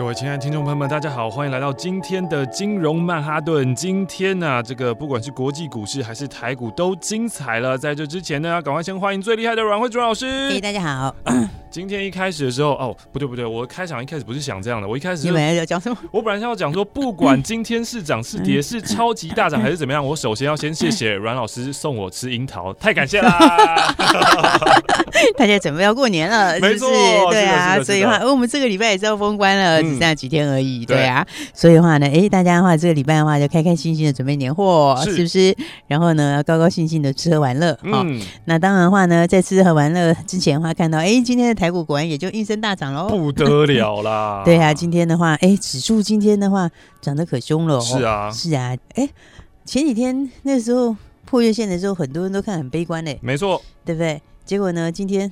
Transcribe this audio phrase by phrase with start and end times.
[0.00, 3.74] 各位亲爱的听众朋友们，大家好，欢迎来到今天的金融曼哈顿。
[3.74, 7.76] 今天呢、啊，这个不管是国际股市还是台股都精彩了。
[7.76, 10.48] 在这之前呢，要赶快先欢迎最厉害的阮惠慈老师。
[10.48, 11.14] 嘿，大家好。
[11.70, 15.96] 今天一开始的时候，哦，不对不对，我开场一开始不是想这样的，我一开始你本来要讲什么？
[16.10, 23.94] 我本来是要讲说，不管今天是涨是跌，是超级大涨还是怎么样，我首先要先谢谢阮老师送我吃樱桃，太感谢啦！
[25.36, 26.72] 大家准备要过年了，是不是？
[26.72, 26.88] 没错，
[27.30, 31.24] 对啊，所以的话，我们这个礼拜也是要封关了，只剩下几天而已，对啊。
[31.54, 35.56] 所以的话呢，哎，大家的话，这个礼拜的话就开开心心的准备年货，是不是？
[35.86, 38.20] 然后呢，高高兴兴的吃喝玩乐，嗯。
[38.46, 41.60] 那当然的话呢，在吃喝玩乐之前的话，看到哎，今天的。
[41.60, 44.40] 台股果然也就应声大涨喽，不得了啦！
[44.46, 46.70] 对啊，今天的话，哎，指数今天的话
[47.02, 47.78] 涨得可凶了。
[47.82, 49.06] 是啊，是啊，哎，
[49.66, 53.18] 前几天那时候破月线的时候，很多人都看很悲观嘞。
[53.20, 54.22] 没错，对不对？
[54.46, 55.30] 结果呢，今天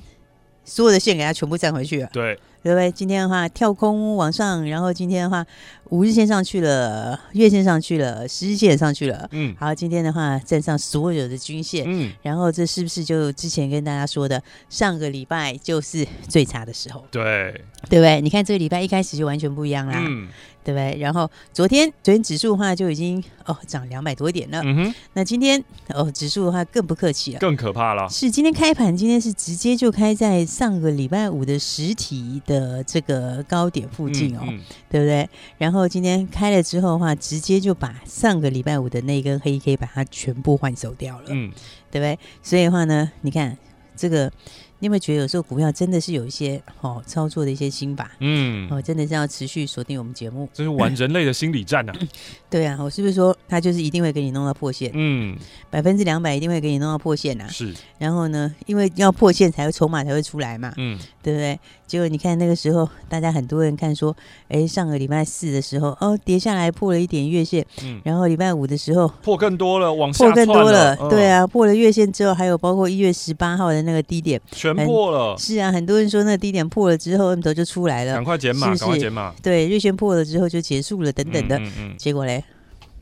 [0.63, 2.09] 所有的线给它全部站回去了。
[2.13, 2.37] 对。
[2.61, 2.91] 对不对？
[2.91, 5.45] 今天的话跳空往上，然后今天的话
[5.85, 9.27] 五日线上去了，月线上去了，十日线上去了。
[9.31, 11.85] 嗯，好，今天的话站上所有的均线。
[11.87, 17.03] 嗯，然后这是不是就之前跟大家说的上个礼拜就是最差的时候？
[17.11, 17.51] 对，
[17.89, 18.21] 对不对？
[18.21, 20.03] 你看这个礼拜一开始就完全不一样啦。
[20.05, 20.27] 嗯。
[20.69, 21.01] 对不对？
[21.01, 24.61] 然后昨天昨天指数的话就已经哦涨两百多点了。
[24.63, 24.95] 嗯哼。
[25.13, 28.07] 那今天哦指数的话更不客气了，更可怕了。
[28.07, 35.27] 是今天开盘，今天是直接就开在上个礼拜五的实体的这个高点附近哦，嗯嗯、对不对？
[35.57, 41.25] 然后今天开了之后的话，直接就把上个礼拜五的那根黑 K 把它全部换走掉了。
[41.29, 41.51] 嗯，
[41.89, 42.19] 对不对？
[42.43, 43.57] 所以的话呢，你看
[43.95, 44.31] 这个。
[44.79, 48.11] 你有没有觉得有时候股票真的是有一些哦操作的一些心法？
[48.19, 51.99] 嗯，哦，真的是要持续锁定我们节目，这是玩人类的心理战呐、啊。
[52.49, 54.89] 对啊，我是不是说他就是一定会给你弄到破线？
[54.93, 55.37] 嗯，
[55.69, 57.47] 百分之两百一定会给你弄到破线呐、啊。
[57.49, 60.73] 是，然后呢，因为要破线才会筹码才会出来嘛。
[60.77, 61.59] 嗯，对不对？
[61.89, 64.15] 结果你看那个时候，大家很多人看说，
[64.47, 70.95] 哎，上个礼拜四的时候哦跌下来破了一点月线，嗯，然后礼拜五的时候破更多了，往下破更多了。
[71.01, 74.39] 嗯、对啊，破了月线之后，还有包括一月十八号的那个低点。
[74.51, 79.33] 全破了，是啊，很多人说那个低点破了之后，M 头就出来了，赶快减码，赶快减码。
[79.41, 81.57] 对，月线破了之后就结束了，等等的。
[81.57, 82.43] 嗯嗯嗯、结果嘞，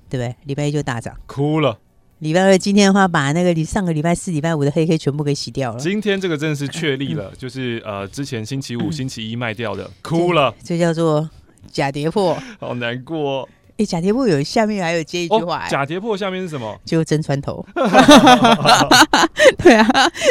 [0.09, 0.33] 对不对？
[0.45, 1.77] 礼拜一就大涨，哭了。
[2.19, 5.79] 礼拜二今天的话，把那个你上个礼拜四、礼拜五的黑黑全部给洗掉了。
[5.79, 10.53] 今天这个真的是确立了， 就是呃，之前星期五、星期一卖掉的，哭了。
[10.63, 11.29] 这叫做
[11.71, 13.47] 假跌破，好难过。
[13.77, 16.79] 哎，假跌破有下面还有接一句话，假跌破下面是什么？
[16.83, 17.63] 就真穿头。
[19.57, 19.87] 对啊，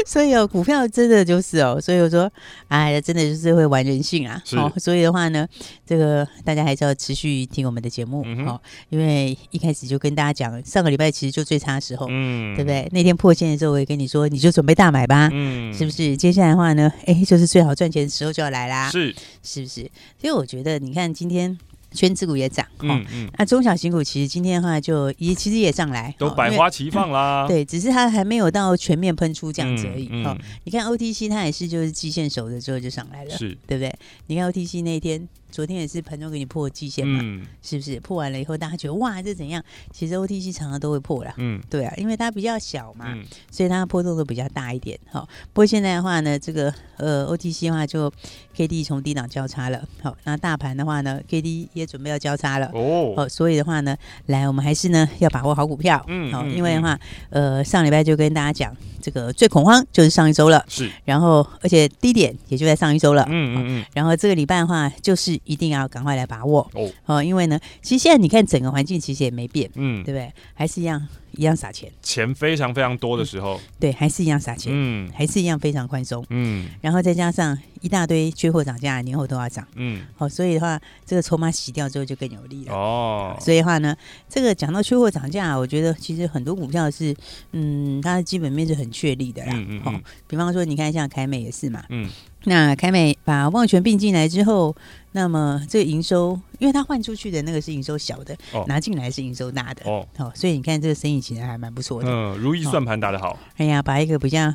[0.07, 2.31] 所以哦，股票真的就是哦，所以我说，
[2.69, 4.43] 哎，真的就是会玩人性啊。
[4.57, 5.47] 好，所以的话呢，
[5.87, 12.89] 这个大家还是要持续听我们的节目哦，因为一开始就跟大家讲，上个礼拜其实就最差的时候，嗯，对不对？
[12.93, 16.17] 那天破线的时候，我也跟你说，你就准备大买吧，嗯，是不是？
[16.17, 19.83] 接下来的话呢，哎，就是最好赚钱的时候就要来啦，是，是不是？
[20.21, 21.57] 所以我觉得，你看今天。
[21.97, 27.47] 权值股也涨，嗯嗯，那中小型股其实今天的话就也其实也上来，都百花齐放啦。
[27.49, 30.09] 对，只是它还没有到全面喷出这样子而已。
[30.23, 33.93] 哈，你看 OTC 它也是就是季线守着之后就上来了，是对不对？
[34.27, 35.27] 你看 OTC 那一天。
[35.57, 37.99] 昨天也是盘中给你破季线嘛，嗯、是不是？
[38.01, 39.65] 破完了以后，大家觉得哇，这怎样？
[39.91, 41.33] 其实 OTC 常常都会破啦。
[41.39, 45.01] 嗯，对啊，因为它比较小嘛，嗯、所以它波动都比较大一点。
[45.11, 48.13] 好，不过现在的话呢，这个呃 OTC 的话就
[48.55, 49.83] K D 从低档交叉了。
[50.03, 52.71] 好，那大盘的话呢，K D 也准备要交叉了。
[52.75, 53.97] 哦，好，所以的话呢，
[54.27, 56.05] 来，我们还是呢要把握好股票。
[56.07, 57.01] 嗯，好，因为的话，
[57.31, 58.77] 呃，上礼拜就跟大家讲。
[58.99, 66.69] 这个最恐慌就是上一周了，是，然后而且低点也就在上一周了，嗯嗯嗯，然后这个礼拜的话，就是一定要赶快来把握。
[66.75, 70.31] 哦，哦，因为呢，其实现在你看整个环境其实也没变，嗯，对不对？
[70.53, 71.07] 还是一样。
[71.39, 83.95] 一样撒钱，钱非常非常多的时候，嗯、对，还是一样撒钱，嗯，还是一样非常宽松，嗯，然后再加上一大堆缺货涨价，年后都要涨，嗯，好，所以的话，这个筹码洗掉之后就更有利了，哦，所以的话呢，
[84.31, 87.15] 这个讲到缺货涨价，我觉得其实很多股票是，
[87.53, 92.09] 嗯，它的基本面是很确立的啦，嗯嗯，嗯，比方说你看像凯美也是嘛，嗯。
[92.49, 94.75] 那凯美把旺泉并进来之后，
[95.13, 102.09] 那么这个营收，因为他换出去的那个是营收小的，哦、拿进来是营收大的，哦，哦，所以你看这个生意其实还蛮不错的。
[102.09, 103.37] 嗯，如意算盘打得好。
[103.57, 104.55] 哎呀，把一个比较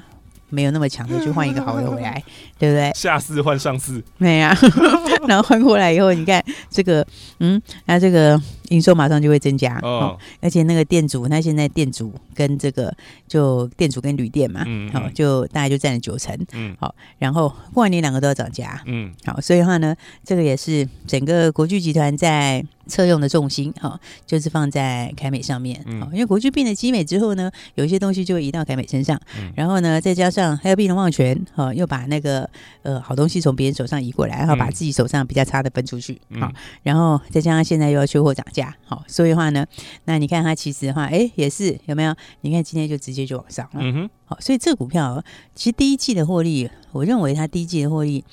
[0.52, 2.24] 没有那么强的，就换一个好的回来，
[2.60, 2.92] 对不对？
[2.94, 4.58] 下次换上市，没呀、啊。
[5.28, 7.06] 然后换过来以后，你看这个，
[7.40, 8.40] 嗯，那这个
[8.70, 10.18] 营收马上就会增加哦。
[10.42, 12.94] 而且那个店主，那现在店主跟这个
[13.28, 16.94] 就店主跟旅店嘛，嗯，好，就大概就占了九成，嗯，好。
[17.18, 19.40] 然后过完年两个都要涨价，嗯，好。
[19.40, 22.66] 所以的话呢，这个也是整个国巨集团在。
[22.88, 32.50] 车用的重心哈，就是放在凯美上面，嗯，因为国巨变了基美之后呢，有一些东西就会移到凯美身上，嗯，然后呢，再加上还有并了旺全，哈，又把那个
[32.84, 36.54] 呃好东西从别人手上移过来，然后把自己手上比较差的分出去，好，嗯，
[36.84, 39.66] 然后再加上现在又要缺货涨价，好，所以的话呢，
[40.06, 42.16] 那你看它其实的话，哎，也是有没有？
[42.42, 45.24] 你看今天就直接就往上了，嗯哼，好，所以这股票
[45.56, 48.24] 其实第一季的获利，我认为它第一季的获利。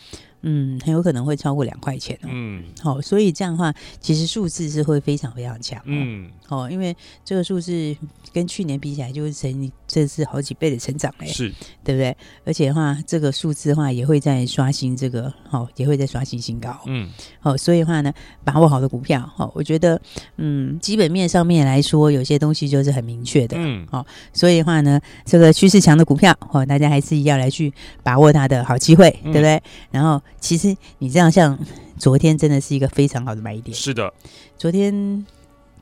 [0.43, 2.29] 嗯，很有可能会超过两块钱哦。
[2.31, 5.83] 嗯，好，所以这样的话，其实数字是会非常非常强。
[5.85, 7.97] 嗯，哦，因为这个数字
[8.33, 11.53] 跟去年比起来，就是成这是好几倍的成长哎，是，
[11.85, 12.17] 对不对？
[12.45, 16.79] 而且的话，这个数字的话也会在刷新这个，哦，也会在刷新新高。
[16.87, 17.09] 嗯，
[17.41, 18.13] 好，所以的话呢，
[18.45, 20.01] 把握好的股票，哦，我觉得，
[20.37, 23.57] 嗯，基本面上面来说，有些东西就是很明确的。
[23.59, 27.73] 嗯，好，所以的话呢，这个趋势强的股票，哦，大家还是要来去
[28.03, 29.63] 把握它的好机会，对不对？
[29.91, 30.21] 然后。
[30.41, 31.59] 其实你这样像
[31.99, 33.77] 昨天真的是一个非常好的买点。
[33.77, 34.11] 是的，
[34.57, 35.27] 昨天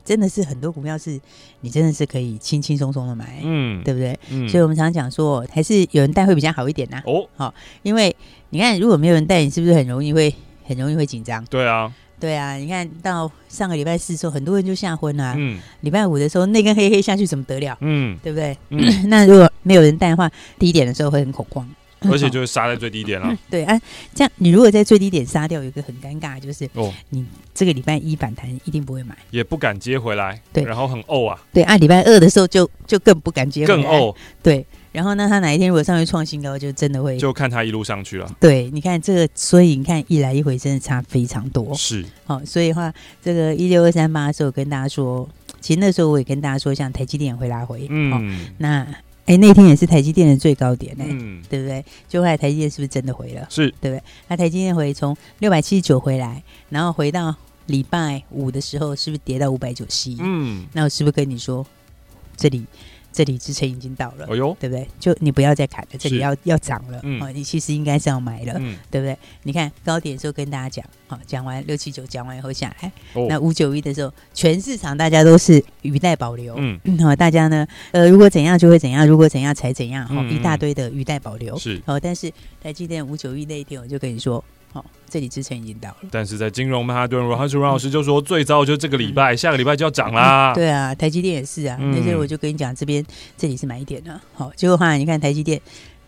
[0.07, 1.19] 真的是很多股票是
[1.59, 4.17] 你真的是可以轻轻松松的买，嗯，对不对？
[4.31, 7.03] 嗯，所以我们常常讲说，还是有人带会比较好一点呐。
[7.05, 8.15] 哦，好，因为
[8.51, 10.33] 你看如果没有人带，你是不是很容易会
[10.65, 11.43] 很容易会紧张？
[11.49, 12.55] 对啊，对啊。
[12.55, 15.33] 你看到上个礼拜四的时候，很多人就吓昏了。
[15.37, 17.77] 嗯，礼拜五的时候那根黑黑下去怎么得了？
[17.81, 18.57] 嗯，对不对？
[18.69, 21.67] 嗯， 那如果没有人带的话，低点的时候会很恐慌。
[22.01, 23.35] 而且就是杀在最低点了。
[23.49, 23.79] 对啊，
[24.13, 30.39] 这样你如果在最低点杀掉，有一个很尴尬，就是哦，你这个礼拜一反弹一定不会买，也不敢接回来。
[30.53, 31.39] 对，然后很呕啊。
[31.51, 34.15] 对啊，礼拜二的时候就就更不敢接回来，更呕。
[34.43, 38.31] 对，然后呢，他哪一天如果上去创新高，就真的会就看他一路上去了。
[38.39, 41.73] 对，你看这个，所以你看一来一回真的差非常多。
[41.73, 45.27] 是，好，所以的话这个一六二三八的时候跟大家说，
[45.59, 48.85] 其实那时候我也跟大家说，像台积电会拉回，嗯，那。
[49.27, 51.85] 哎，那天也是台积电的最高点呢，嗯，对不对？
[52.09, 53.45] 就后来台积电是不是真的回了？
[53.49, 54.01] 是，对不对？
[54.29, 57.35] 那台积电回从六百七十九回来，然后回到
[57.67, 60.17] 礼拜五的时候，是不是跌到五百九十一？
[60.21, 61.63] 嗯，那我是不是跟你说
[62.35, 62.65] 这里？
[63.17, 64.87] 这里支撑已经到了，哎呦，对不对？
[64.99, 69.17] 就你不要再砍了，这里要要涨了，嗯，哦，你其实应该是要买了，嗯，对不对？
[69.41, 72.91] 你看高点的时候跟大家讲，好，讲完六七九讲完以后下来，
[73.27, 82.31] 那五九一的时候，全市场大家都是语带保留，嗯，好， 大家呢，呃，如果怎样就会怎样，如果怎样才怎样，哈，一大堆的语带保留，是，哦，但是
[82.61, 84.43] 台积电五九一那一天，我就跟你说。
[84.77, 85.95] 好，这里之前已经到了。
[86.11, 90.53] 但是在金融曼哈顿，罗汉淑阮老师就说，最早就这个礼拜，嗯、下个礼拜就要涨啦、嗯。
[90.53, 91.75] 对啊，台积电也是啊。
[91.79, 93.03] 那所以我就跟你讲，这边
[93.35, 94.21] 这里是买一点的。
[94.35, 95.59] 好，结果的话，你看台积电。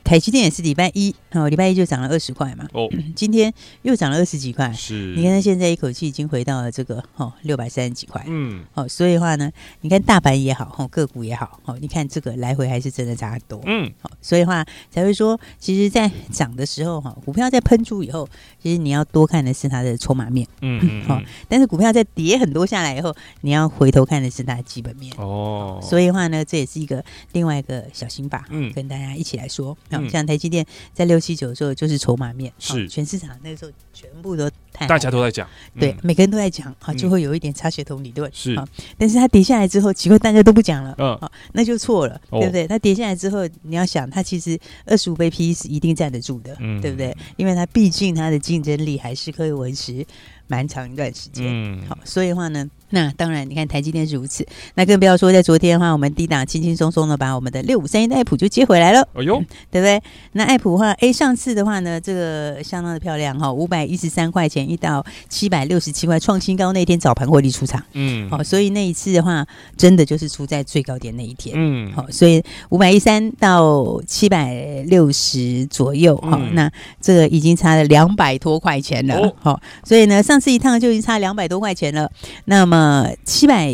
[0.09, 2.67] 台积电也是礼拜一，哦，礼拜一就涨了二十块嘛。
[2.73, 3.53] 哦， 今天
[3.83, 4.73] 又涨了二十几块。
[4.73, 8.25] 是，你看它现在一口气已经回到了这个哦六百三十几块。
[8.25, 9.51] 嗯，哦，所以的话呢，
[9.81, 13.61] 你看大盘也好，哦个股也好，哦，你看这个来回还是真的差很多。
[13.67, 18.27] 嗯，好，所以的话才会说，其实，在涨的时候哈，股票在喷出以后，
[18.59, 20.47] 其实你要多看的是它的筹码面。
[20.61, 25.13] 嗯，好， 但是股票在跌很多下来以后，你要回头看的是它的基本面。
[25.19, 28.47] 哦，所以的话呢，这也是一个另外一个小心法。
[28.49, 29.77] 嗯，跟大家一起来说。
[30.07, 34.49] 像台积电在六七九的时候，就是筹码面，是全市场那个时候全部都
[34.87, 35.49] 大家都在讲，
[35.79, 38.55] 对，每个人都在讲，好，就会有一点差血统理论，是。
[38.97, 42.67] 但是它跌下来之后，奇怪，大家都不讲了，嗯，好，那就错了，对不对？
[42.67, 47.15] 它跌下来之后，你要想，它其实二十五倍 PE 是一定站得住的，对不对？
[47.35, 50.05] 因为它毕竟它的竞争力还是可以维持
[50.47, 52.69] 蛮长一段时间，嗯，好，所以的话呢。
[52.91, 59.07] 那当然，你看台积电是如此，那更不要说在昨天的话，我们低档轻轻松松的把我们的六五三一的爱普就接回来了。
[59.13, 59.37] 哎呦，
[59.69, 60.01] 对不对？
[60.31, 69.45] 那爱普的话，哎，上次的话呢，这个相当的漂亮哈，五百一十三块钱一到七百六十七块创新高那天早盘获利出场，嗯，好，所以那一次的话，
[69.77, 82.09] 真的就是出在最高点那一天，嗯，好，所以五百一三到七百六十左右，好，那这个已经差了两百多块钱了，好，所以呢，上次一趟就已经差两百多块钱了，
[82.45, 82.78] 那么。
[82.79, 83.67] 呃，七百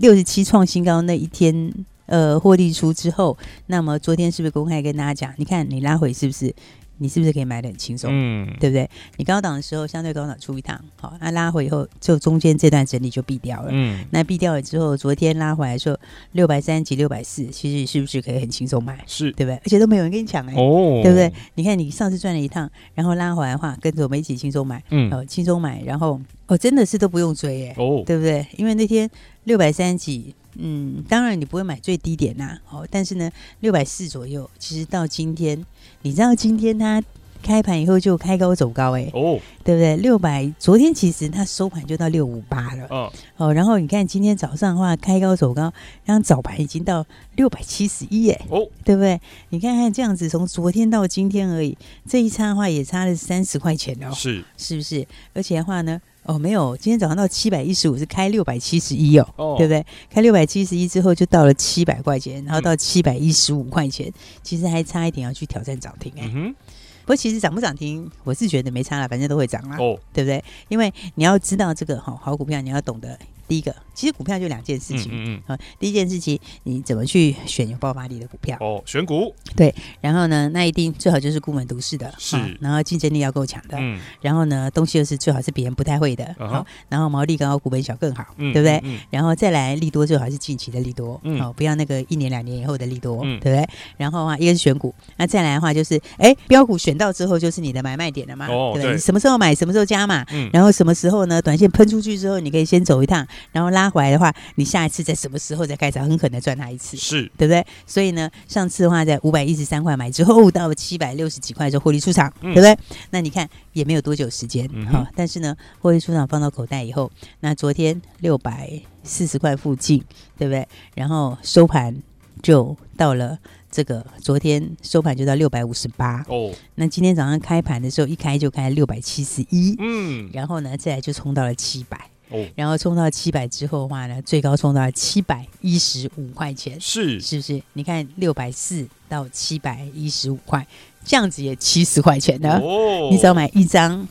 [0.00, 1.72] 六十七创新高那一天，
[2.04, 3.34] 呃，获利出之后，
[3.68, 5.32] 那么昨天是不是公开跟大家讲？
[5.38, 6.54] 你看你拉回是不是？
[7.00, 8.10] 你是不是可以买得很轻松？
[8.12, 8.88] 嗯，对不对？
[9.16, 13.68] 你高档的时候相对高档出一趟，好，那拉回以后，就中间这段整理就避掉了。
[13.70, 15.96] 嗯，那避掉了之后，昨天拉回来的时候，
[16.32, 19.02] 六百三几、六百四，其实是不是可以很轻松买？
[19.06, 19.56] 是，对不对？
[19.56, 21.32] 而且都没有人跟你抢哎、欸，哦，对不对？
[21.54, 26.20] 你看你上次赚了一趟，然后拉回来的话，跟着我们一起轻松买，嗯，哦轻松买，然后。
[26.46, 28.44] 哦，真的是都不用追耶，哦，对不对？
[28.56, 29.08] 因为那天
[29.44, 33.30] 六百三十几，嗯，当然你不会买最低点呐、啊，哦，但是呢，
[33.60, 35.64] 六百四左右，其实到今天，
[36.02, 37.02] 你知道今天它。
[37.42, 39.96] 开盘以后就开高走高，哎，哦，对不对？
[39.96, 45.72] 六百，昨天其实它收盘就到六五八了，哦，哦，然后你看今天早上的话，开高走高，
[46.04, 47.02] 然后早盘已经到
[47.36, 49.18] 六百七十一，哎，哦，对不对？
[49.48, 51.74] 你看看这样子，从昨天到今天而已，
[52.06, 55.06] 这一差的话也差了三十块钱哦，是，是不是？
[55.32, 55.98] 而且的话呢，
[56.30, 59.84] 哦，没有，今天早上到七百一十五是开六百七十一哦，哦，对不对？
[60.08, 66.30] 开六百七十一之后就到了七百块钱，然后到七百一十五块钱，嗯，其实还差一点要去挑战涨停，哎。
[66.32, 66.54] 嗯
[67.02, 70.44] 不过其实涨不涨停，我是觉得没差了，反正都会涨啦，哦，对不对？
[70.68, 73.18] 因为你要知道这个好好股票，你要懂得。
[73.50, 78.56] 第一个，其实股票就两件事情，嗯嗯，第一件事情，你怎么去选有爆发力的股票？
[78.60, 79.34] 哦，选股。
[79.56, 88.80] 对，然后呢，那一定最好就是孤门独市的，是，然后竞争力要够强的，嗯，然后呢，东西又是最好是别人不太会的，好，然后毛利高、股本小更好，嗯对不对？
[89.10, 93.68] 然后再来利多最好是近期的利多，好，不要那个一年两年以后的利多，嗯对不对？
[93.96, 98.92] 然后的话，一个是选股，那再来的话就是，哎，标股选到之后就是你的买卖点了嘛，对不对？
[98.92, 101.42] 你什么时候买，什么时候加嘛，嗯，然后什么时候呢？
[101.42, 103.26] 短线喷出去之后，你可以先走一趟。
[103.52, 107.64] 然后拉回来的话，你下一次在什么时候再开始，很可能赚他一次，是对不对？
[107.86, 112.76] 所以呢，上次的话在五百一十三块买之后，到了七百六十几块就获利出场，嗯、对不对？
[113.10, 118.70] 那你看也没有多久时间，哈、嗯哼哦，但是呢，获利出场放到口袋以后，那昨天六百
[119.02, 120.02] 四十块附近，
[120.36, 120.66] 对不对？
[120.94, 121.96] 然后收盘
[122.42, 123.38] 就到了
[123.70, 126.52] 这个，昨天收盘就到六百五十八哦。
[126.74, 132.10] 那今天早上开盘的时候，一开就开六百七十一，嗯，然后呢，再来就冲到了七百。
[132.54, 137.62] 然后冲到七百之后的话呢，最高冲到七百一十五块钱，是是不是？
[137.72, 140.66] 你看六百四到七百一十五块，
[141.04, 142.60] 这样子也七十块钱呢。
[142.62, 144.06] 哦，你只要买一张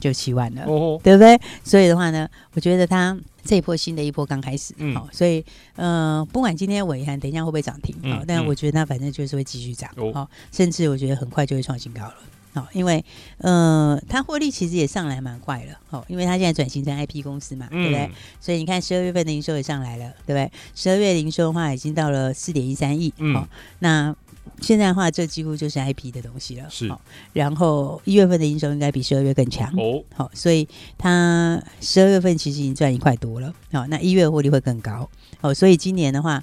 [0.00, 1.38] 就七万了，哦，对不对？
[1.64, 5.44] 所以的话呢，我觉得它这一波新的一波刚开始，嗯，好，所以
[5.76, 12.14] 嗯、呃，不管今天尾盘等一下会不会涨停，好、嗯，但我觉得它反正就是会继续涨，好、哦，甚至我觉得很快就会创新高了。
[12.58, 13.04] 哦，因为
[13.38, 18.10] 呃，它获利其实也上来蛮快了，哦，因为它现在转型成 IP 公司嘛，嗯、对不对？
[18.40, 20.50] 所以你看十二月份的营收也上来了，对不对？
[20.74, 23.48] 十二月营收的话已经到了四点一三亿，嗯、哦，
[23.78, 24.14] 那
[24.60, 26.88] 现在的话，这几乎就是 IP 的东西了，是。
[26.88, 26.98] 哦、
[27.32, 35.08] 然后一月份的营收应该比十二月更强，哦，好、哦，所以它十二月份其实已经赚一块多了，好、哦，那一月获利会更高，
[35.40, 36.42] 哦，所以今年的话。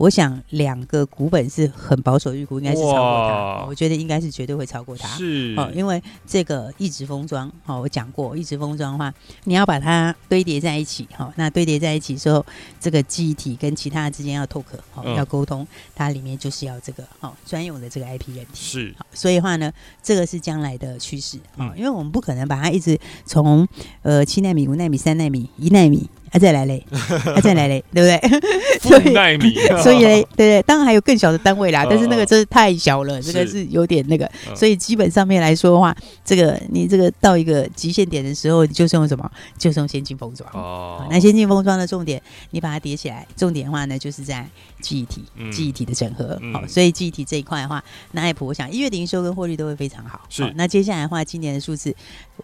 [0.00, 3.66] 我想两个股本是很保守预估，应该是超过它。
[3.68, 5.06] 我觉得应该是绝对会超过它。
[5.08, 9.12] 是哦，因为这个一直封装，哦，我讲过一直封装的话，
[9.44, 12.42] 你要把它堆叠在一起，哈、哦，那堆叠在一起之后，
[12.80, 14.64] 这个记忆体跟其他之间要 talk，
[14.94, 18.54] 哦，嗯、要沟通，它里面就是要这个哦专用的这个 IP 人体。
[18.54, 19.70] 是、哦，所以的话呢，
[20.02, 23.68] 这个是将来的趋势，哦，嗯、因为我们不可能把它一直从
[24.00, 26.08] 呃七纳米、五纳米、三纳米、一纳米。
[26.30, 26.84] 啊，再来嘞！
[27.34, 28.40] 啊，再来嘞，对不对？
[28.80, 29.12] 所以
[29.82, 35.94] 所以嘞，对对，当然还有更小的单位啦，但是那个真是太小了，这个是有点那个，所以基本上面来说的话，
[36.24, 39.30] 这个你这个到一个极限点的时候，你就是用什么？
[39.58, 41.06] 就是用先进封装哦。
[41.10, 44.46] 那先进封装的重点，你把它叠起来，重点的话呢，就是在
[44.80, 46.40] 记忆体，记忆体的整合。
[46.52, 47.82] 好，所以记忆体这一块的话，
[48.12, 50.20] 那爱普我想一月的营收跟获利都会非常好。
[50.28, 51.94] 是，那接下来的话，今年的数字，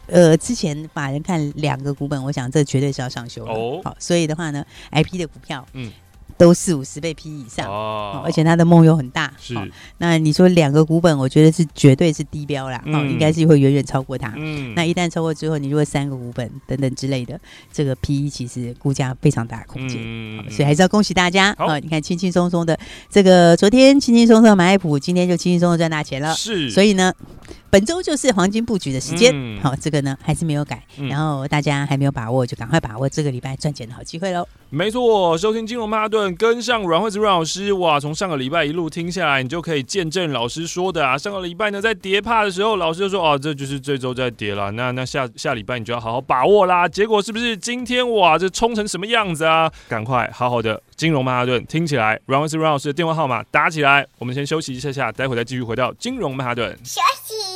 [0.06, 3.75] 呃，之前法人看两个股本，我想这绝对是要上修哦。
[3.82, 5.90] 好，所以的话呢，IP 的股票，嗯，
[6.38, 9.54] 都四五十倍 P 以上哦，而且它的梦又很大，是。
[9.98, 14.34] 那你说两个股本，我觉得是绝对是低标啦，哦，应该是会远远超过它。
[14.36, 17.40] 嗯，那一旦超过之后，你如果三个股本等等之类的，
[17.72, 21.80] 这个 P E 其实估价非常大的空间，嗯，所以还是要恭喜大家哦。
[21.80, 22.78] 你看轻轻松松的，
[23.08, 26.70] 这个昨天轻轻松松买爱普，今天就轻轻松松赚大钱了，是。
[26.70, 27.12] 所以呢。
[27.70, 34.46] 本周就是黄金布局的时间，嗯、好，这个呢还是没有改，嗯、然后大家还没有把握，就赶快把握这个礼拜赚钱的好机会喽。
[34.70, 41.16] 没错，收听金融曼哈顿，跟上阮惠子阮老师，哇，从上个礼拜一路听下来，你就可以见证老师说的啊。
[41.16, 46.88] 上个礼拜呢，在跌怕的时候，老师就说哦，这就是这周在跌了，那那下下礼拜你就要好好把握啦。
[46.88, 49.70] 结果是不是今天哇，这冲成什么样子啊？
[49.88, 54.06] 赶快好好的金融曼哈顿听起来，阮惠子阮老师的电话号码打起来。
[54.18, 56.76] 我们先休息一下下，待会再继续回到金融曼哈顿。
[56.82, 57.55] 休息。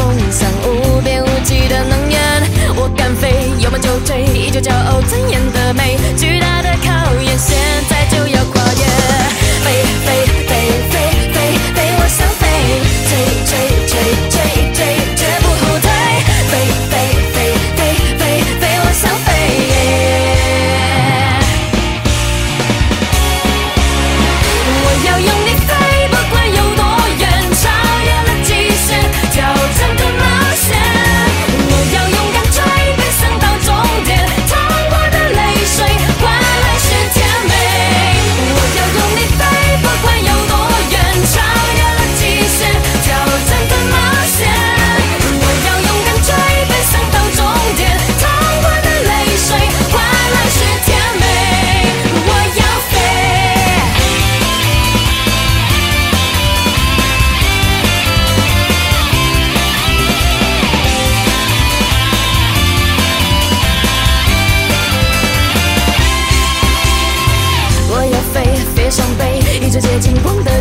[0.00, 0.29] 由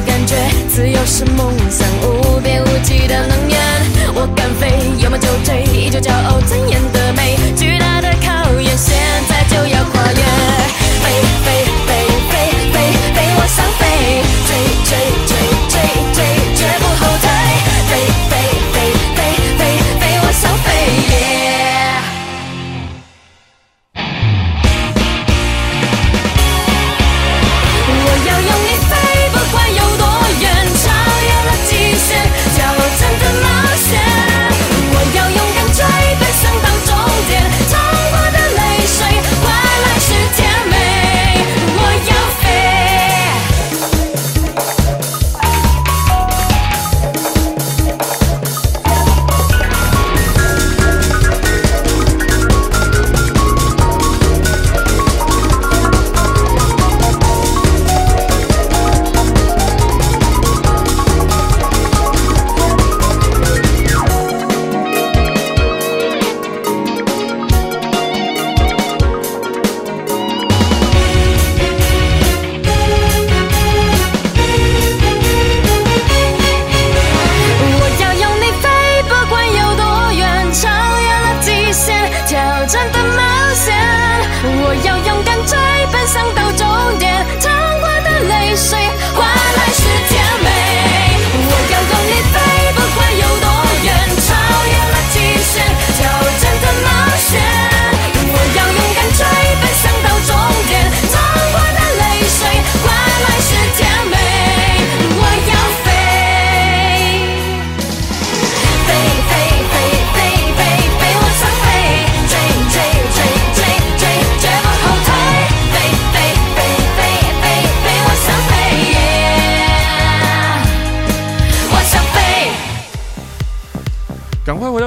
[0.05, 0.35] 感觉，
[0.67, 1.87] 自由是梦想。
[2.03, 2.28] 无。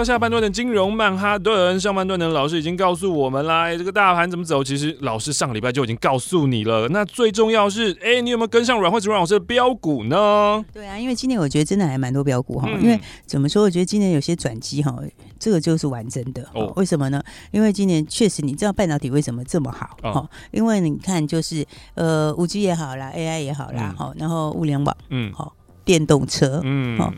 [0.04, 3.74] 下半段的金融曼哈顿，上半段的老师已经告诉我们啦。
[3.76, 4.62] 这个大盘怎么走？
[4.62, 6.88] 其实老师上个礼拜就已经告诉你了。
[6.88, 10.64] 那最重要是，哎，你有没有跟上阮慧慈阮老师的标股呢？
[10.72, 12.68] 对啊，因为今年我觉得真的还蛮多标股哈。
[12.72, 13.62] 嗯、因为怎么说？
[13.62, 14.96] 我觉得今年有些转机哈，
[15.38, 16.46] 这个就是完整的。
[16.54, 17.22] 哦，为什么呢？
[17.50, 19.96] 因为今年确实，你知道半导体为什么这么好？
[20.02, 27.12] 哦，因为你看，就是呃，五 G 也好啦，AI 也好啦，好、嗯，然后物联网，嗯，好，电动车，嗯，好，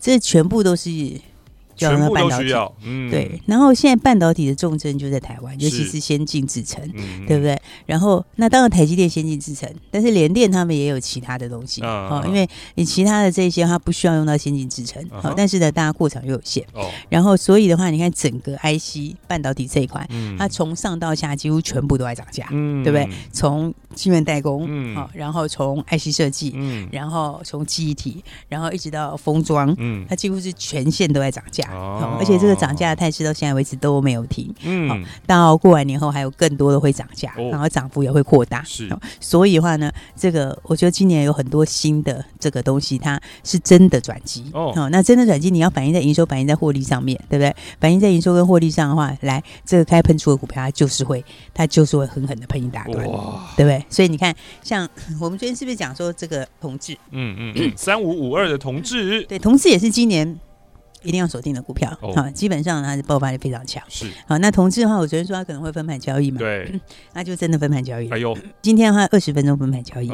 [0.00, 0.90] 这全部都是。
[1.76, 2.52] 就要用到半导体。
[2.84, 3.40] 嗯，对。
[3.46, 6.86] 然后现在半导体的重镇就在台湾，尤其是先进制程，
[7.26, 7.60] 对不对？
[7.86, 16.64] 然后那当然台积电先进制程，但是联电他们也有其他的东西哦，因为你其他的这些它不需要用到先进制程，好，但是呢，大家过场又有限。
[16.72, 16.88] 哦。
[17.08, 20.06] 然后所以的话，你看整个 IC 半导体这一块，
[20.38, 23.08] 它从上到下几乎全部都在涨价，对不对？
[23.32, 34.96] 从晶圆代工，嗯，好，然后从 IC 设计，嗯，然后从记忆体，然后一直到封装，嗯，它几乎是全线都在涨价，哦，而且这个涨价的态势到现在为止都没有停，嗯，好，
[35.26, 38.88] 到过完年后还有更多的会涨价，然后涨幅也会扩大，是，
[39.20, 47.54] 所以的话呢，这个我觉得今年有很多新的这个东西，它是真的转机，哦，好，那真的转机你要反映在营收，反映在获利上面，对不对？
[47.80, 53.84] 反映在营收跟获利上的话，来这个开喷出的股票，它就是会，它就是会狠狠的喷一大段，哇，对不对？
[53.88, 54.88] 所以你看，像
[55.20, 56.94] 我们昨天是不是讲说这个同志？
[57.10, 60.38] 嗯嗯嗯，三五五二的同志，对，同志也是今年
[61.04, 61.96] 一定要锁定的股票。
[62.00, 63.82] 好、哦，基本上它是爆发力非常强。
[63.88, 66.38] 是，好，那同志的话，我昨天说它可能会分盘交易嘛？
[66.38, 66.80] 对，
[67.14, 68.10] 那就真的分盘交易。
[68.10, 70.10] 哎呦，今天的话二十分钟分盘交易。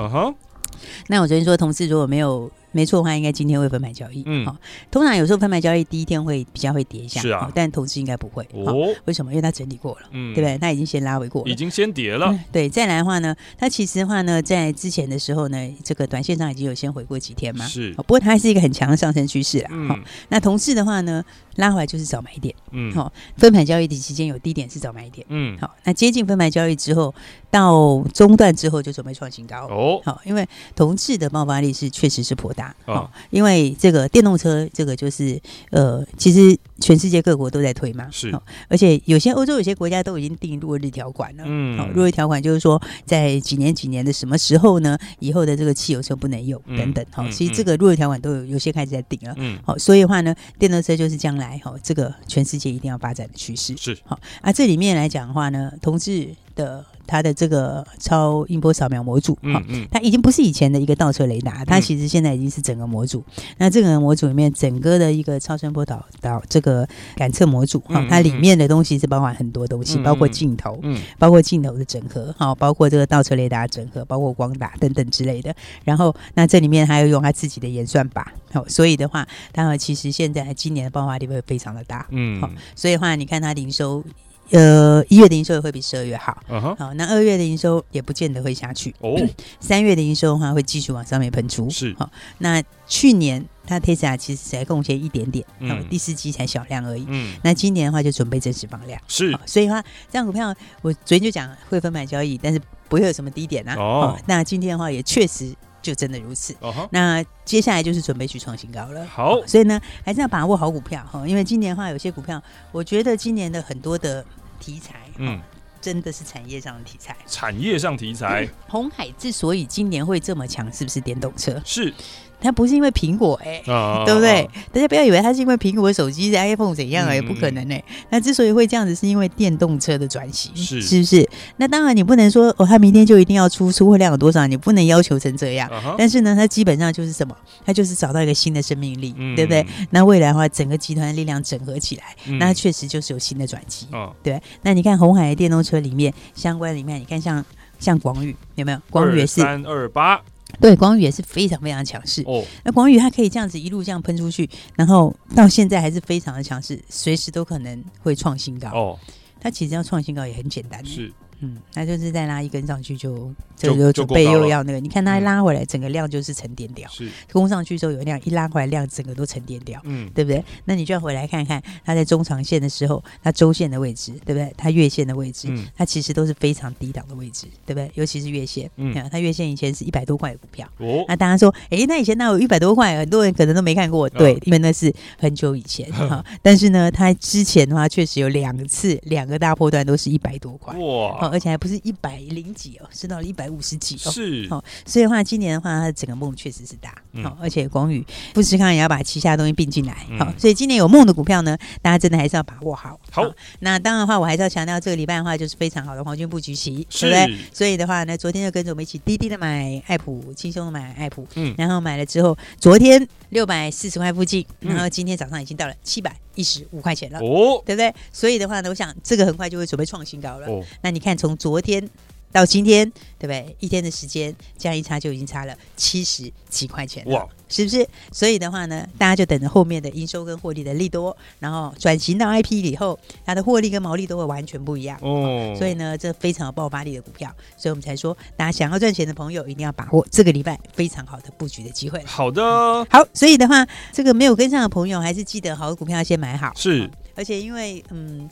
[1.09, 2.51] 那我昨天说同事如果没有。
[2.73, 4.23] 没错的话，应该今天会分盘交易。
[4.27, 4.57] 嗯，好，
[4.91, 8.47] 通常有时候分盘交易第一天会比较会跌一下，是啊，但投资应该不会。
[8.53, 9.33] 哦，为什么？
[9.33, 10.59] 因为它整理过了，嗯，对不对？
[10.59, 12.39] 它已经先拉回过了，已经先跌了。
[12.53, 17.67] 对，再来的话呢，它其实的话呢，在之前的时候呢，这个短线上已经有先回过几天嘛。
[17.67, 19.71] 是，不过它还是一个很强的上升趋势啦。
[19.89, 21.25] 好，那同时的话呢，
[21.57, 22.55] 拉回来就是早买点。
[22.71, 25.27] 嗯，好，分盘交易的期间有低点是早买点。
[25.29, 27.15] 嗯，好，那接近分盘交易之后，
[27.51, 29.67] 到中段之后就准备创新高。
[29.69, 32.75] 哦，好，因为同质的爆发力是确实是颇大。
[32.87, 33.11] 哦。
[33.31, 38.35] 因为这个电动车，这个就是呃，其实全世界各国都在推嘛，是，
[38.69, 56.29] 而且有些欧洲有些国家都已经定落日条款了，嗯，好，落日条款就是说，在几年几年的什么时候呢，以后的这个汽油车不能用等等，好，其实这个落日条款都有有些开始在定了，嗯，好，所以的话呢，电动车就是将来哈，这个全世界一定要发展的趋势，是，好，啊，这里面来讲的话呢，同致
[56.61, 56.85] 的。
[57.07, 63.25] 它的这个超音波扫描模组，哈、嗯嗯，它已经不是以前的一个倒车雷达，它其实现在已经是整个模组。
[63.37, 75.53] 嗯、那这个模组里面，整个的一个超声波导导这个感测模组，哈、嗯，它里面的东西是包含很多东西，嗯、包括镜头，嗯，包括镜头的整合，哈，包括这个倒车雷达整合，包括光打等等之类的。
[75.83, 84.05] 然后，那这里面还要用它自己的演算法，好，所以的话，它其实现在今年的爆发力会非常的大，嗯，好，所以的话，你看它营收。
[84.51, 86.37] 呃，一月的营收也会比十二月好。
[86.49, 86.77] Uh huh.
[86.77, 88.95] 好，那二月的营收也不见得会下去。
[89.01, 89.17] 哦，
[89.61, 91.69] 三月的营收的话会继续往上面喷出。
[91.71, 97.05] 是，好，那去年它 Tesla 其实才贡献一点点，嗯，第四季才小量而已。
[97.09, 99.01] 嗯，那今年的话就准备正式放量。
[99.07, 103.77] 是，所以的话，这样股票我昨天就讲会分买交易，但是不会有什么低点啊。
[103.77, 105.55] 哦，那今天的话也确实。
[105.83, 106.53] 就真的如此。
[106.61, 106.87] Uh huh.
[106.91, 109.03] 那接下来就是准备去创新高了。
[109.07, 112.39] 好，所以呢，还是要把握好股票哈，因为今年的话，有些股票，
[112.71, 114.23] 我觉得今年的很多的
[114.61, 115.41] 题材，嗯，
[115.81, 117.17] 真的是产业上的题材。
[117.27, 121.61] 产业上题材，红海之所以今年会这么强，是不是电动车？
[121.65, 121.93] 是。
[122.41, 124.43] 它不是因为苹果哎、欸，啊、对不对？
[124.43, 127.85] 啊、大家不要以为它是因为苹果手机是 iPhone 怎样哎、欸，嗯、不可能哎、欸。
[128.11, 131.29] 那之所以会这样子，是因为电动车的转型，是是不是？
[131.59, 135.69] 那当然你不能说哦，它明天就一定要出，出货量有多少，你不能要求成这样。
[135.69, 137.37] 啊、但是呢，它基本上就是什么？
[137.65, 139.65] 它就是找到一个新的生命力，嗯、对不对？
[139.91, 143.87] 那未来的话，整个集团的力量整合起来，嗯、那确实就是有新的转机。
[143.93, 144.41] 哦、对。
[144.63, 147.45] 那你看红海的电动车里面相关里面，你看像
[147.79, 148.79] 像广宇有没有？
[148.91, 150.21] 广宇也是三二八。
[150.59, 152.23] 对，广宇也是非常非常强势。
[152.27, 158.71] 哦，那广宇它可以这样子一路这样喷出去，然后到现在还是非常的强势，随时都可能会创新高。
[158.71, 158.99] 哦，
[159.41, 160.85] 它其实要创新高也很简单。
[160.85, 161.13] 是。
[161.41, 163.15] 嗯，那就是再拉一根上去就，
[163.57, 166.89] 就这就准备又要那个，你看它一拉回来，整个量就是沉淀掉。
[166.91, 169.81] 是，攻上去之后有量，一拉回来量整个都沉淀掉。
[169.85, 170.45] 嗯，对不对？
[170.65, 174.53] 那你就要回来看看它在中长线的时候，它周线的位置，对不对？
[174.57, 177.91] 它月线的位置，嗯，它其实都是非常低档的位置，对不对？
[177.95, 180.69] 尤其是月线，嗯，它月线以前是一百多块的股票。
[180.79, 184.09] 哦，那大家说，哎，那以前那有一百多块，很多人可能都没看过。
[184.11, 186.25] 对，因为那是很久以前 哈。
[186.43, 190.77] 但是呢，它之前的话确实有两次两个大波段都是一百多块。
[190.77, 192.19] 哇，而且还不是一百。
[192.31, 194.47] 零几哦，升到了一百五十几哦，是。
[194.51, 203.01] 哦，所以的话，今年的话，它的整个梦确实是大，好，而且广宇富士康也要把旗下的东西并进来，好，所以今年有梦的股票呢，大家真的还是要把握好。
[203.11, 203.29] 好，
[203.61, 207.39] 那当然的话，我还是要强调，这个礼拜的话就是非常好的黄金布局期，对不对？
[207.53, 217.93] 所以的话呢，昨天就跟着我们一起滴滴的买爱普，轻松的买爱普，嗯，然后买了之后，昨天六百四十块附近，然后今天早上已经到了七百一十五块钱了，哦，对不对？
[218.13, 220.47] 所以的话呢，我想这个很快就会准备创新高了。
[220.47, 221.87] 哦，那你看从昨天。
[222.33, 223.57] 到今天，对不对？
[223.59, 227.85] 一天的时间，这样一差就已经差了七十几块钱了，哇，是不是？
[228.13, 235.53] 所以的话呢，大家就等着后面的营收跟获利的利多，然后转型到 IP 以后，它的获利跟毛利都会完全不一样哦。
[235.59, 242.01] 所以呢，这非常有爆发力的股票，所以我们才说，大家想要赚钱的朋友一定要把握这个礼拜非常好的布局的机会。
[242.05, 242.41] 好的，
[242.89, 246.53] 好，所以的话，这个没有跟上的朋友，还是记得好的股票要先买好。
[246.55, 248.31] 是，而且因为嗯。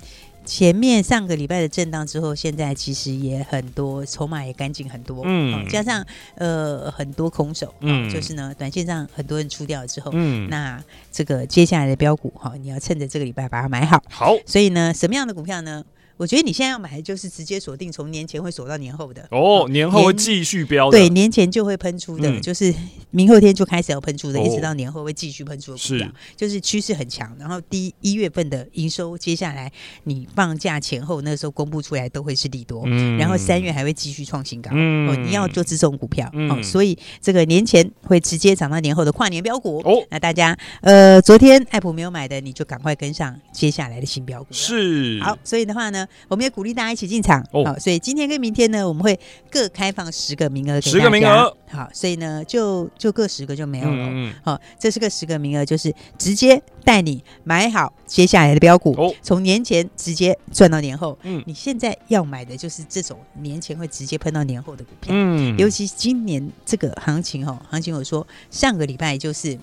[0.49, 6.03] 前面上个礼拜的震荡之后，现在其实也很多筹码也干净很多，嗯，加上
[6.37, 10.83] 呃很多空手，嗯，就是呢，短线上很多人出掉了之后，嗯，那
[11.13, 15.85] 这个接下来的标股哈，你要趁着这个礼拜把它买好，好，所以呢，什么样的股票呢？
[16.18, 22.74] 我觉得你现在要买的就是直接锁定，从年前会锁到年后的哦，年后会继续飙，对，年前就会喷出的，就是
[23.12, 27.35] 明后天就开始要喷出的，一直到年后会继续喷出的股票，就是趋势很强。
[27.38, 29.70] 然后第一一月份的营收，接下来
[30.04, 32.85] 你放假前后那个时候公布出来都会是利多，
[33.16, 34.72] 然后三月还会继续创新高。
[34.72, 40.04] 哦，你要做这种股票哦，所以这个年前会直接涨到年后的跨年标股哦。
[40.11, 44.48] 那大家呃，昨天爱普没有买的，你就赶快跟上接下来的新标股。
[44.50, 46.08] 是好，所以的话呢。
[46.29, 49.18] 我们也鼓励大家一起进场，好、哦，所以今天跟明天呢，我们会
[49.51, 69.59] 各开放十个名额，十个名额，好，所以呢，就就各十个就没有了，好、这是个十个名额，就是直接带你买好接下来的标股，哦、从年前直接赚到年后，嗯，你现在要买的就是这种年前会直接喷到年后的股票，嗯，尤其今年这个行情，哦，行情我说上个礼拜就是。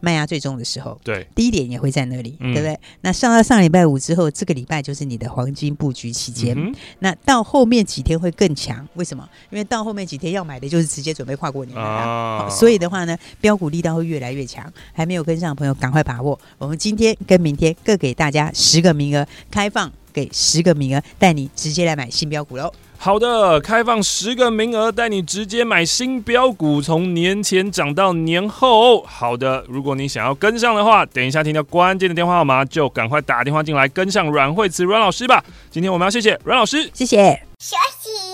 [0.00, 2.78] 卖压最重的时候，对，低点也会在那里，嗯、对不对？
[3.00, 6.54] 那上到上礼拜五之后，这个礼拜就是你的黄金布局期间。
[6.56, 9.28] 嗯、那到后面几天会更强，为什么？
[9.50, 14.72] 因为到后面几天要买的就是直接准备跨过年了，啊，所以的话呢，标股力道会越来越强。
[14.92, 16.38] 还没有跟上的朋友，赶快把握。
[16.58, 22.72] 我们今天跟明天各给大家十个名额，开放给十个名额，带你直接来买新标股喽。
[23.00, 29.02] 好的，开放十个名额，带你直接买新标股，从年前涨到年后。
[29.04, 35.44] 好的，如果你想要跟上的话，等一下听到关键的电话号码，就赶快打电话进来跟上阮慧慈阮老师吧。
[35.70, 37.40] 今天我们要谢谢阮老师，谢谢。
[37.60, 38.27] 休息，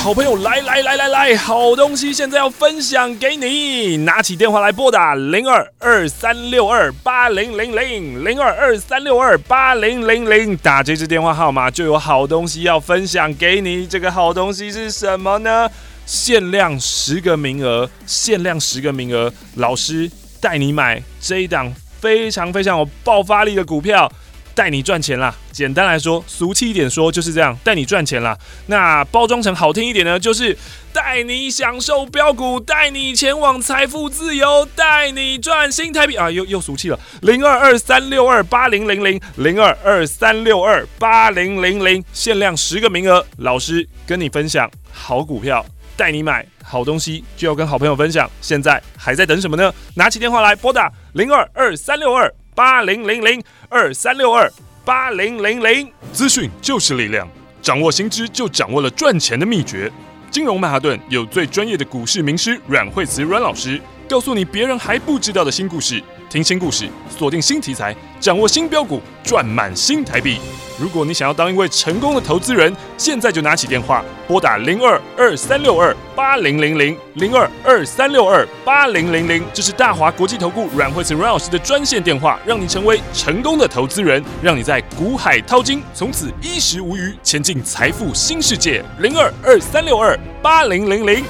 [0.00, 13.86] 好朋友，来来来来来，好东西现在要分享给你，拿起电话来拨打零二二三六二八零零零零二二三六二八零零零，打这支电话号码就有好东西要分享给你。
[13.86, 15.68] 这个好东西是什么呢？
[16.06, 20.08] 限量十个名额，限量十个名额，老师
[20.40, 24.10] 带你买这一档非常非常有爆发力的股票。
[24.58, 25.32] 带你赚钱啦！
[25.52, 28.36] 简单来说，俗气一点说就是这样，带你赚钱啦。
[28.66, 30.58] 那包装成好听一点呢，就是
[30.92, 36.28] 带你享受标股，带你前往财富自由，带你赚新台币啊！
[36.28, 36.98] 又又俗气了。
[37.22, 45.64] 零二二三六二八零零零零二二三六二八零零零，限量十个名额，老师跟你分享好股票，
[45.96, 48.28] 带你买好东西，就要跟好朋友分享。
[48.40, 49.72] 现在还在等什么呢？
[49.94, 52.34] 拿起电话来拨打零二二三六二。
[52.58, 54.52] 八零零零二三六二
[54.84, 57.28] 八零零零，资讯就是力量，
[57.62, 59.88] 掌握新知就掌握了赚钱的秘诀。
[60.28, 66.02] 金融曼哈顿有最专业的股市名师阮惠慈阮老师，告诉你别人还不知道的新故事。
[66.28, 70.40] 听新故事，锁定新题材，掌握新标股，赚满新台币。
[70.78, 88.84] 如果你想要当一位成功的投资人，现在就拿起电话拨打零二二三六二八零零零零二二三六二八零零零，这是大华国际投顾阮慧慈阮老师的专线电话，让你成为成功的投资人，让你在股海淘金，从此衣食无虞，前进财富新世界。
[89.00, 91.24] 零二二三六二八零零零，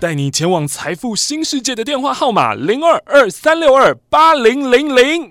[0.00, 5.30] 带你前往财富新世界的电话号码零二二三六二八零零零。